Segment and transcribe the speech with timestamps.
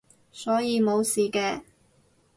[0.31, 1.61] 所以冇事嘅